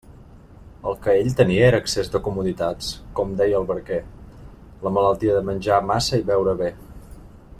El 0.91 0.95
que 1.01 1.13
ell 1.17 1.35
tenia 1.41 1.65
era 1.65 1.81
excés 1.85 2.09
de 2.15 2.21
comoditats, 2.29 2.89
com 3.19 3.35
deia 3.41 3.59
el 3.61 3.69
barquer; 3.73 4.01
la 4.87 4.93
malaltia 4.99 5.37
de 5.39 5.45
menjar 5.51 5.81
massa 5.93 6.23
i 6.23 6.27
beure 6.33 6.57
bé. 6.65 6.73